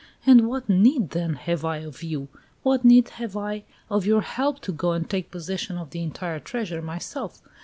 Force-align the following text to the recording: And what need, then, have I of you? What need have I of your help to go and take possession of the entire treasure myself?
And 0.25 0.47
what 0.49 0.67
need, 0.67 1.11
then, 1.11 1.35
have 1.35 1.63
I 1.63 1.77
of 1.77 2.01
you? 2.01 2.27
What 2.63 2.83
need 2.83 3.09
have 3.21 3.37
I 3.37 3.65
of 3.87 4.03
your 4.03 4.21
help 4.21 4.59
to 4.61 4.71
go 4.71 4.93
and 4.93 5.07
take 5.07 5.29
possession 5.29 5.77
of 5.77 5.91
the 5.91 6.01
entire 6.01 6.39
treasure 6.39 6.81
myself? 6.81 7.39